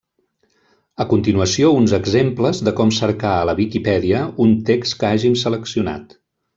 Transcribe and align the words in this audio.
A 1.03 1.05
continuació 1.11 1.69
uns 1.81 1.93
exemples 1.99 2.63
de 2.69 2.75
com 2.81 2.95
cercar 3.03 3.35
a 3.43 3.47
la 3.51 3.57
Viquipèdia 3.63 4.25
un 4.49 4.59
text 4.73 5.01
que 5.03 5.15
hàgim 5.15 5.41
seleccionat. 5.47 6.23